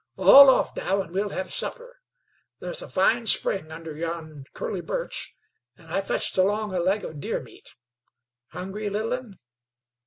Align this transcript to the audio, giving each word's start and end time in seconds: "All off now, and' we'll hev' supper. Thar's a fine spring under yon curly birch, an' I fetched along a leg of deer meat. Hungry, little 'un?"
"All 0.17 0.49
off 0.49 0.75
now, 0.75 0.99
and' 1.03 1.13
we'll 1.13 1.29
hev' 1.29 1.53
supper. 1.53 1.99
Thar's 2.59 2.81
a 2.81 2.89
fine 2.89 3.27
spring 3.27 3.71
under 3.71 3.95
yon 3.95 4.45
curly 4.51 4.81
birch, 4.81 5.35
an' 5.77 5.89
I 5.89 6.01
fetched 6.01 6.39
along 6.39 6.73
a 6.73 6.79
leg 6.79 7.03
of 7.05 7.19
deer 7.19 7.39
meat. 7.39 7.75
Hungry, 8.47 8.89
little 8.89 9.13
'un?" 9.13 9.37